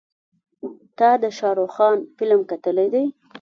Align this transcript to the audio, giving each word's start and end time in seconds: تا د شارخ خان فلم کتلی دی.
تا 0.97 1.09
د 1.23 1.25
شارخ 1.37 1.69
خان 1.75 1.97
فلم 2.17 2.39
کتلی 2.51 2.87
دی. 2.93 3.05